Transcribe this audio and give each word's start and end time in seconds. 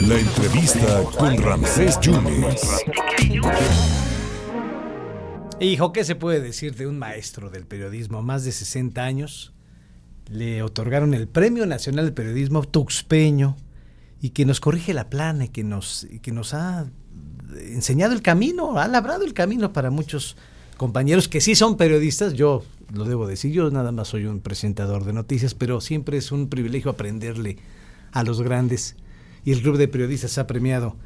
La 0.00 0.18
entrevista 0.18 1.04
con 1.16 1.38
Ramsés 1.38 2.00
Yunes. 2.00 2.84
Hijo, 5.60 5.92
¿qué 5.92 6.04
se 6.04 6.16
puede 6.16 6.40
decir 6.40 6.74
de 6.74 6.88
un 6.88 6.98
maestro 6.98 7.50
del 7.50 7.64
periodismo? 7.64 8.22
Más 8.22 8.44
de 8.44 8.50
60 8.50 9.04
años. 9.04 9.52
Le 10.28 10.64
otorgaron 10.64 11.14
el 11.14 11.28
Premio 11.28 11.64
Nacional 11.66 12.06
de 12.06 12.12
Periodismo 12.12 12.64
Tuxpeño 12.64 13.56
y 14.20 14.30
que 14.30 14.46
nos 14.46 14.58
corrige 14.58 14.92
la 14.92 15.08
plana 15.08 15.44
y 15.44 15.48
que 15.48 15.62
nos, 15.62 16.08
y 16.10 16.18
que 16.18 16.32
nos 16.32 16.54
ha 16.54 16.90
enseñado 17.56 18.14
el 18.14 18.22
camino, 18.22 18.78
ha 18.78 18.88
labrado 18.88 19.24
el 19.24 19.32
camino 19.32 19.72
para 19.72 19.90
muchos 19.90 20.36
compañeros 20.76 21.28
que 21.28 21.40
sí 21.40 21.54
son 21.54 21.76
periodistas. 21.76 22.34
Yo 22.34 22.62
lo 22.92 23.04
debo 23.04 23.26
decir, 23.26 23.52
yo 23.52 23.70
nada 23.70 23.92
más 23.92 24.08
soy 24.08 24.26
un 24.26 24.40
presentador 24.40 25.04
de 25.04 25.12
noticias, 25.12 25.54
pero 25.54 25.80
siempre 25.80 26.16
es 26.16 26.32
un 26.32 26.48
privilegio 26.48 26.90
aprenderle 26.90 27.58
a 28.12 28.22
los 28.22 28.42
grandes. 28.42 28.96
Y 29.44 29.52
el 29.52 29.62
Club 29.62 29.76
de 29.76 29.88
Periodistas 29.88 30.38
ha 30.38 30.46
premiado 30.46 30.96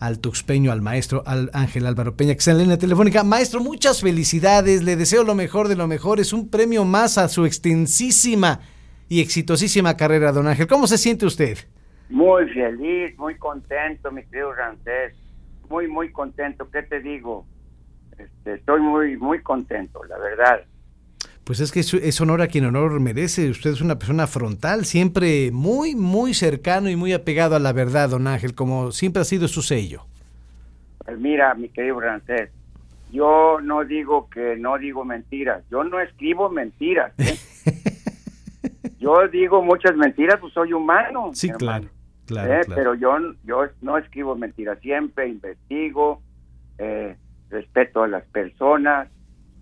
al 0.00 0.18
tuxpeño, 0.18 0.72
al 0.72 0.82
maestro, 0.82 1.22
al 1.26 1.50
Ángel 1.52 1.86
Álvaro 1.86 2.16
Peña, 2.16 2.34
que 2.34 2.38
está 2.38 2.50
en 2.50 2.58
la 2.58 2.62
línea 2.64 2.78
telefónica. 2.78 3.24
Maestro, 3.24 3.60
muchas 3.60 4.00
felicidades, 4.00 4.82
le 4.82 4.96
deseo 4.96 5.24
lo 5.24 5.34
mejor 5.34 5.68
de 5.68 5.76
lo 5.76 5.86
mejor. 5.86 6.20
Es 6.20 6.32
un 6.32 6.48
premio 6.48 6.84
más 6.84 7.18
a 7.18 7.28
su 7.28 7.46
extensísima 7.46 8.60
y 9.08 9.20
exitosísima 9.20 9.96
carrera, 9.96 10.32
don 10.32 10.46
Ángel. 10.46 10.66
¿Cómo 10.66 10.86
se 10.86 10.98
siente 10.98 11.26
usted? 11.26 11.58
Muy 12.08 12.48
feliz, 12.50 13.16
muy 13.18 13.36
contento, 13.36 14.10
mi 14.12 14.22
querido 14.24 14.52
Rancés. 14.52 15.14
Muy, 15.68 15.88
muy 15.88 16.12
contento. 16.12 16.68
¿Qué 16.70 16.82
te 16.82 17.00
digo? 17.00 17.46
Este, 18.18 18.54
estoy 18.54 18.80
muy, 18.80 19.16
muy 19.16 19.42
contento, 19.42 20.02
la 20.04 20.18
verdad. 20.18 20.60
Pues 21.46 21.60
es 21.60 21.70
que 21.70 21.78
es, 21.78 22.20
honor 22.20 22.42
a 22.42 22.48
quien 22.48 22.64
honor 22.64 22.98
merece. 22.98 23.48
Usted 23.50 23.70
es 23.70 23.80
una 23.80 23.98
persona 23.98 24.26
frontal, 24.26 24.84
siempre 24.84 25.52
muy, 25.52 25.94
muy 25.94 26.34
cercano 26.34 26.90
y 26.90 26.96
muy 26.96 27.12
apegado 27.12 27.54
a 27.54 27.60
la 27.60 27.72
verdad, 27.72 28.10
don 28.10 28.26
Ángel, 28.26 28.56
como 28.56 28.90
siempre 28.90 29.22
ha 29.22 29.24
sido 29.24 29.46
su 29.46 29.62
sello. 29.62 30.06
Pues 31.04 31.20
mira, 31.20 31.54
mi 31.54 31.68
querido 31.68 32.00
Rancés, 32.00 32.50
yo 33.12 33.60
no 33.62 33.84
digo 33.84 34.28
que 34.28 34.56
no 34.56 34.76
digo 34.76 35.04
mentiras, 35.04 35.62
yo 35.70 35.84
no 35.84 36.00
escribo 36.00 36.50
mentiras. 36.50 37.12
¿eh? 37.18 37.38
yo 38.98 39.28
digo 39.28 39.62
muchas 39.62 39.96
mentiras, 39.96 40.40
pues 40.40 40.52
soy 40.52 40.72
humano. 40.72 41.30
Sí, 41.32 41.50
claro, 41.50 41.84
¿eh? 41.84 41.90
claro, 42.26 42.62
Pero 42.74 42.94
yo, 42.96 43.16
yo 43.44 43.66
no 43.82 43.98
escribo 43.98 44.34
mentiras, 44.34 44.80
siempre 44.80 45.28
investigo, 45.28 46.20
eh, 46.78 47.14
respeto 47.50 48.02
a 48.02 48.08
las 48.08 48.24
personas, 48.24 49.08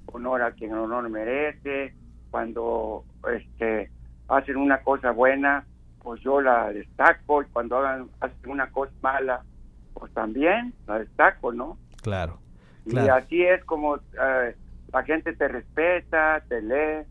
honor 0.07 0.43
a 0.43 0.53
quien 0.53 0.73
honor 0.75 1.09
merece, 1.09 1.95
cuando 2.31 3.05
este 3.33 3.91
hacen 4.29 4.57
una 4.57 4.83
cosa 4.83 5.11
buena, 5.11 5.65
pues 6.03 6.21
yo 6.23 6.41
la 6.41 6.73
destaco, 6.73 7.43
y 7.43 7.47
cuando 7.47 7.79
hagan, 7.79 8.09
hacen 8.21 8.51
una 8.51 8.71
cosa 8.71 8.93
mala, 9.03 9.43
pues 9.95 10.13
también 10.13 10.75
la 10.87 10.99
destaco, 10.99 11.53
¿no? 11.53 11.79
Claro. 12.03 12.39
Y 12.87 12.99
así 12.99 13.43
es 13.43 13.65
como 13.65 13.97
eh, 13.97 14.57
la 14.93 15.03
gente 15.05 15.33
te 15.35 15.49
respeta, 15.49 16.43
te 16.49 16.61
lee. 16.61 17.07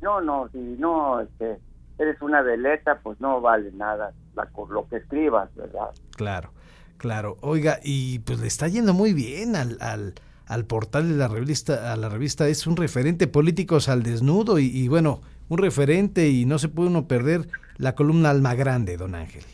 No, 0.00 0.20
no, 0.20 0.48
si 0.48 0.58
no 0.58 1.20
este, 1.20 1.58
eres 1.98 2.20
una 2.22 2.40
veleta, 2.42 3.00
pues 3.00 3.20
no 3.20 3.40
vale 3.40 3.70
nada 3.72 4.12
la, 4.34 4.48
lo 4.70 4.88
que 4.88 4.96
escribas, 4.96 5.54
¿verdad? 5.54 5.90
Claro, 6.16 6.50
claro. 6.98 7.38
Oiga, 7.40 7.80
y 7.82 8.18
pues 8.20 8.38
le 8.38 8.46
está 8.46 8.68
yendo 8.68 8.92
muy 8.92 9.14
bien 9.14 9.56
al, 9.56 9.78
al 9.80 10.14
al 10.48 10.64
portal 10.64 11.08
de 11.10 11.16
la 11.16 11.28
revista, 11.28 11.92
a 11.92 11.96
la 11.96 12.08
revista 12.08 12.48
es 12.48 12.66
un 12.66 12.76
referente 12.76 13.26
políticos 13.26 13.88
al 13.88 14.02
desnudo 14.02 14.58
y, 14.58 14.88
bueno, 14.88 15.20
un 15.48 15.58
referente 15.58 16.28
y 16.28 16.46
no 16.46 16.58
se 16.58 16.68
puede 16.68 16.88
uno 16.88 17.06
perder 17.06 17.48
la 17.76 17.94
columna 17.94 18.30
Alma 18.30 18.54
Grande, 18.54 18.96
don 18.96 19.14
Ángel. 19.14 19.44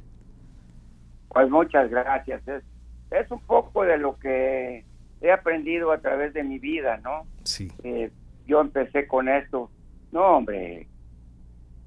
Pues 1.29 1.51
muchas 1.51 1.91
gracias. 1.91 2.47
Es, 2.47 2.63
es 3.11 3.31
un 3.31 3.41
poco 3.41 3.85
de 3.85 3.99
lo 3.99 4.19
que 4.21 4.85
he 5.21 5.33
aprendido 5.33 5.91
a 5.91 5.99
través 5.99 6.33
de 6.33 6.45
mi 6.45 6.61
vida, 6.61 6.99
¿no? 6.99 7.27
Sí. 7.43 7.73
Eh, 7.83 8.13
yo 8.47 8.61
empecé 8.61 9.09
con 9.09 9.29
esto. 9.29 9.71
No, 10.13 10.37
hombre, 10.37 10.87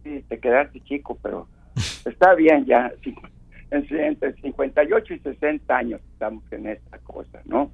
sí, 0.03 0.21
te 0.27 0.37
quedaste 0.37 0.81
chico, 0.81 1.17
pero 1.23 1.47
está 2.05 2.35
bien 2.35 2.65
ya. 2.65 2.91
Entre 3.71 4.33
58 4.41 5.13
y 5.13 5.19
60 5.19 5.77
años 5.77 6.01
estamos 6.13 6.43
en 6.51 6.67
esta 6.67 6.97
cosa, 6.99 7.41
¿no? 7.45 7.71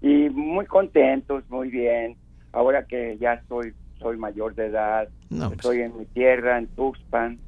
y 0.00 0.28
muy 0.30 0.66
contentos, 0.66 1.44
muy 1.48 1.70
bien. 1.70 2.16
Ahora 2.52 2.86
que 2.86 3.16
ya 3.18 3.42
soy 3.48 3.74
soy 3.98 4.18
mayor 4.18 4.54
de 4.54 4.66
edad, 4.66 5.08
pues. 5.30 5.52
estoy 5.52 5.80
en 5.80 5.96
mi 5.98 6.04
tierra, 6.06 6.58
en 6.58 6.66
Tuxpan. 6.68 7.38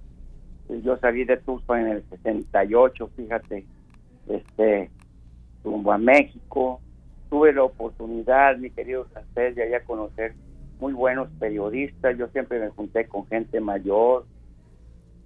Yo 0.83 0.97
salí 0.97 1.25
de 1.25 1.37
Tuxpan 1.37 1.87
en 1.87 1.93
el 1.97 2.05
68, 2.09 3.11
fíjate, 3.17 3.67
este, 4.29 4.91
rumbo 5.63 5.93
a 5.93 5.99
México. 5.99 6.81
Tuve 7.29 7.53
la 7.53 7.65
oportunidad, 7.65 8.57
mi 8.57 8.71
querido 8.71 9.07
Sánchez, 9.13 9.57
de 9.57 9.63
allá 9.63 9.85
conocer 9.85 10.35
muy 10.81 10.95
buenos 10.95 11.29
periodistas. 11.39 12.17
Yo 12.17 12.29
siempre 12.29 12.59
me 12.59 12.71
junté 12.71 13.07
con 13.07 13.27
gente 13.27 13.61
mayor, 13.61 14.25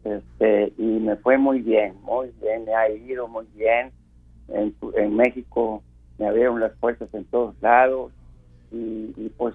este, 0.04 0.72
y 0.78 0.82
me 0.82 1.16
fue 1.16 1.38
muy 1.38 1.60
bien, 1.60 1.94
muy 2.02 2.32
bien, 2.40 2.64
me 2.64 2.74
ha 2.74 2.90
ido 2.90 3.28
muy 3.28 3.46
bien. 3.54 3.92
En, 4.48 4.74
en 4.96 5.16
México 5.16 5.82
me 6.18 6.26
abrieron 6.26 6.60
las 6.60 6.72
puertas 6.72 7.08
en 7.14 7.24
todos 7.26 7.54
lados 7.60 8.12
y, 8.70 9.28
pues 9.36 9.54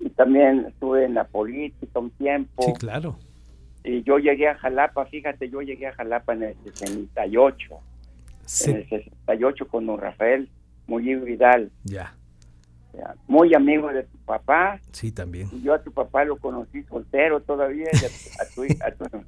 y 0.00 0.10
también 0.10 0.66
estuve 0.66 1.04
en 1.04 1.14
la 1.14 1.24
política 1.24 1.98
un 1.98 2.10
tiempo. 2.10 2.62
Sí, 2.62 2.72
claro. 2.74 3.16
Y 3.84 4.02
yo 4.02 4.18
llegué 4.18 4.48
a 4.48 4.56
Jalapa, 4.56 5.06
fíjate, 5.06 5.48
yo 5.48 5.60
llegué 5.60 5.86
a 5.86 5.92
Jalapa 5.92 6.34
en 6.34 6.42
el 6.44 6.56
68. 6.64 7.80
Sí. 8.44 8.70
En 8.70 8.76
el 8.78 8.88
68 8.88 9.68
con 9.68 9.86
don 9.86 10.00
Rafael 10.00 10.48
Murillo 10.86 11.24
Vidal. 11.24 11.70
Ya. 11.84 12.14
Muy 13.26 13.54
amigo 13.54 13.88
de 13.88 14.02
tu 14.02 14.18
papá. 14.18 14.78
Sí, 14.90 15.12
también. 15.12 15.48
Y 15.52 15.62
yo 15.62 15.72
a 15.74 15.82
tu 15.82 15.92
papá 15.92 16.24
lo 16.24 16.36
conocí 16.36 16.82
soltero 16.84 17.40
todavía, 17.40 17.88
a, 17.88 18.44
tu, 18.54 18.62
a, 18.62 18.90
tu, 18.90 19.06
a 19.06 19.08
tu 19.08 19.24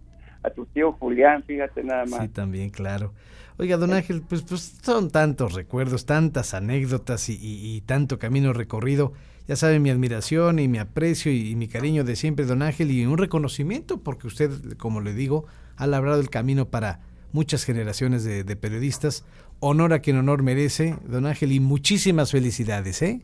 tío 0.73 0.93
Julián, 0.93 1.43
fíjate 1.45 1.83
nada 1.83 2.05
más. 2.07 2.23
Sí, 2.23 2.29
también, 2.29 2.71
claro. 2.71 3.13
Oiga, 3.57 3.77
don 3.77 3.93
Ángel, 3.93 4.23
pues, 4.29 4.43
pues 4.43 4.79
son 4.83 5.11
tantos 5.11 5.53
recuerdos, 5.55 6.07
tantas 6.07 6.55
anécdotas 6.55 7.29
y, 7.29 7.81
tanto 7.87 8.19
camino 8.19 8.53
recorrido. 8.53 9.13
Ya 9.47 9.55
sabe 9.55 9.79
mi 9.79 9.91
admiración 9.91 10.59
y 10.59 10.67
mi 10.67 10.79
aprecio 10.79 11.31
y, 11.31 11.55
mi 11.55 11.69
cariño 11.69 12.03
de 12.03 12.17
siempre, 12.17 12.47
don 12.47 12.63
Ángel, 12.63 12.91
y 12.91 13.07
un 13.07 13.17
reconocimiento 13.17 14.03
porque 14.03 14.27
usted, 14.27 14.51
como 14.77 15.01
le 15.01 15.13
digo, 15.13 15.47
ha 15.77 15.87
labrado 15.87 16.21
el 16.21 16.31
camino 16.31 16.67
para 16.67 17.01
muchas 17.33 17.65
generaciones 17.65 18.25
de, 18.25 18.57
periodistas. 18.57 19.25
Honor 19.61 19.93
a 19.93 20.01
quien 20.01 20.17
honor 20.17 20.43
merece, 20.43 20.97
don 21.05 21.27
Ángel, 21.27 21.53
y 21.53 21.61
muchísimas 21.61 22.33
felicidades, 22.33 23.03
¿eh? 23.03 23.23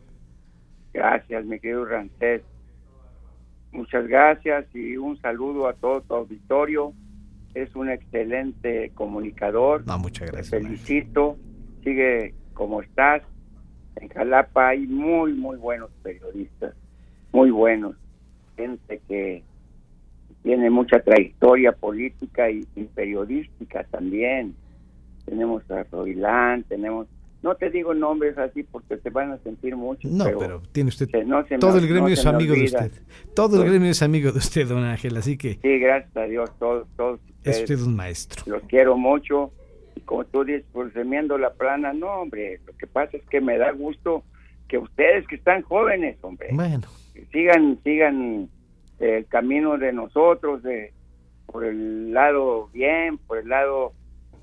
Gracias, 0.93 1.45
mi 1.45 1.59
querido 1.59 1.85
Rancés. 1.85 2.43
Muchas 3.73 4.07
gracias 4.07 4.67
y 4.75 4.97
un 4.97 5.21
saludo 5.21 5.69
a 5.69 5.75
todo 5.75 6.03
tu 6.03 6.15
auditorio 6.15 6.93
es 7.55 7.75
un 7.75 7.91
excelente 7.91 8.91
comunicador. 8.95 9.87
No, 9.87 9.99
muchas 9.99 10.31
gracias. 10.31 10.51
Te 10.51 10.61
felicito, 10.63 11.37
sigue 11.83 12.35
como 12.55 12.83
estás. 12.83 13.23
En 13.97 14.09
Jalapa 14.09 14.69
hay 14.69 14.87
muy, 14.87 15.35
muy 15.35 15.57
buenos 15.57 15.91
periodistas, 16.03 16.75
muy 17.33 17.51
buenos, 17.51 17.97
gente 18.57 19.01
que 19.09 19.43
tiene 20.43 20.71
mucha 20.71 21.01
trayectoria 21.01 21.73
política 21.73 22.51
y, 22.51 22.65
periodística 22.95 23.85
también. 23.85 24.55
Tenemos 25.27 25.69
a 25.71 25.85
Roilán, 25.85 26.65
tenemos 26.65 27.09
no 27.43 27.55
te 27.55 27.71
digo 27.71 27.95
nombres 27.95 28.37
así 28.37 28.63
porque 28.63 28.97
te 28.97 29.11
van 29.11 29.33
a 29.33 29.39
sentir 29.39 29.75
mucho. 29.77 30.09
No, 30.11 30.25
pero, 30.39 30.63
tiene 30.73 30.89
usted. 30.89 31.09
todo 31.59 31.79
el 31.79 31.89
gremio 31.89 32.13
es 32.13 32.27
amigo 32.27 32.55
de 32.55 32.65
usted. 32.65 32.93
Todo 33.35 33.63
el 33.63 33.69
gremio 33.69 33.91
es 33.91 34.03
amigo 34.03 34.33
de 34.33 34.39
usted, 34.39 34.67
don 34.67 34.85
Ángel, 34.85 35.17
así 35.17 35.37
que. 35.37 35.55
Sí, 35.63 35.79
gracias 35.79 36.17
a 36.17 36.25
Dios, 36.25 36.51
todos. 36.59 36.87
todos 36.97 37.21
es 37.45 37.61
usted 37.61 37.81
un 37.81 37.97
maestro. 37.97 38.43
Los 38.47 38.63
quiero 38.65 38.97
mucho. 38.97 39.53
Y 39.97 40.01
como 40.01 40.25
tú 40.25 40.45
dices, 40.45 40.65
pues 40.73 40.93
remiendo 40.93 41.39
la 41.39 41.51
plana, 41.55 41.93
no, 41.93 42.09
hombre. 42.21 42.61
Lo 42.67 42.77
que 42.77 42.87
pasa 42.87 43.17
es 43.17 43.25
que 43.25 43.41
me 43.41 43.57
da 43.57 43.73
gusto 43.73 44.23
que 44.69 44.79
ustedes 44.79 45.27
que 45.27 45.37
están 45.37 45.63
jóvenes, 45.63 46.19
hombre. 46.23 46.49
Bueno. 46.53 46.87
sigan, 47.33 47.79
sigan 47.83 48.49
el 48.99 49.27
camino 49.27 49.79
de 49.79 49.93
nosotros, 49.93 50.63
de 50.63 50.93
por 51.47 51.65
el 51.65 52.13
lado 52.13 52.69
bien, 52.73 53.19
por 53.19 53.39
el 53.39 53.49
lado 53.49 53.93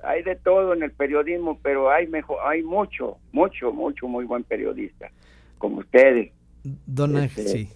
hay 0.03 0.23
de 0.23 0.35
todo 0.35 0.73
en 0.73 0.83
el 0.83 0.91
periodismo, 0.91 1.59
pero 1.61 1.89
hay 1.89 2.07
mejor, 2.07 2.38
hay 2.45 2.63
mucho, 2.63 3.17
mucho, 3.31 3.71
mucho 3.71 4.07
muy 4.07 4.25
buen 4.25 4.44
periodista, 4.44 5.09
como 5.57 5.79
ustedes. 5.79 6.31
Don 6.85 7.15
Ángel, 7.15 7.45
este, 7.45 7.57
sí. 7.57 7.69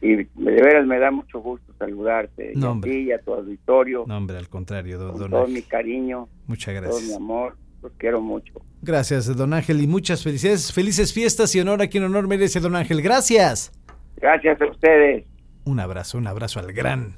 Y 0.00 0.16
de 0.16 0.26
veras 0.34 0.84
me 0.86 0.98
da 0.98 1.12
mucho 1.12 1.40
gusto 1.40 1.72
saludarte, 1.78 2.52
no, 2.56 2.72
a 2.72 2.80
ti 2.80 2.90
y 2.90 3.12
a 3.12 3.20
tu 3.20 3.32
auditorio. 3.34 4.04
No, 4.06 4.16
hombre, 4.16 4.36
al 4.36 4.48
contrario, 4.48 4.98
don, 4.98 5.16
con 5.16 5.30
todo 5.30 5.46
mi 5.46 5.62
cariño. 5.62 6.28
Muchas 6.48 6.74
gracias. 6.74 6.96
Todo 6.96 7.08
mi 7.08 7.14
amor, 7.14 7.56
los 7.82 7.92
quiero 7.98 8.20
mucho. 8.20 8.54
Gracias, 8.82 9.34
don 9.36 9.54
Ángel, 9.54 9.80
y 9.80 9.86
muchas 9.86 10.24
felicidades, 10.24 10.72
felices 10.72 11.12
fiestas 11.12 11.54
y 11.54 11.60
honor 11.60 11.82
a 11.82 11.86
quien 11.86 12.02
honor 12.02 12.26
merece, 12.26 12.58
don 12.58 12.74
Ángel. 12.74 13.00
Gracias. 13.00 13.72
Gracias 14.16 14.60
a 14.60 14.66
ustedes. 14.66 15.24
Un 15.64 15.78
abrazo, 15.78 16.18
un 16.18 16.26
abrazo 16.26 16.58
al 16.58 16.72
gran 16.72 17.16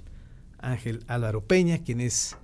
Ángel 0.58 1.04
Álvaro 1.08 1.42
Peña, 1.42 1.78
quien 1.82 2.00
es 2.00 2.36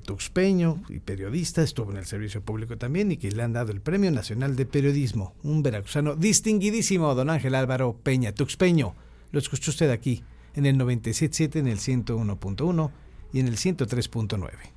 tuxpeño 0.00 0.82
y 0.88 1.00
periodista, 1.00 1.62
estuvo 1.62 1.90
en 1.90 1.98
el 1.98 2.06
servicio 2.06 2.42
público 2.42 2.76
también 2.76 3.12
y 3.12 3.16
que 3.16 3.30
le 3.30 3.42
han 3.42 3.52
dado 3.52 3.72
el 3.72 3.80
Premio 3.80 4.10
Nacional 4.10 4.56
de 4.56 4.66
Periodismo, 4.66 5.34
un 5.42 5.62
veracruzano 5.62 6.16
distinguidísimo, 6.16 7.14
don 7.14 7.30
Ángel 7.30 7.54
Álvaro 7.54 7.96
Peña, 8.02 8.32
tuxpeño. 8.32 8.94
Lo 9.32 9.38
escuchó 9.38 9.70
usted 9.70 9.90
aquí, 9.90 10.22
en 10.54 10.66
el 10.66 10.76
97.7, 10.76 11.56
en 11.56 11.68
el 11.68 11.78
101.1 11.78 12.90
y 13.32 13.40
en 13.40 13.48
el 13.48 13.56
103.9. 13.56 14.75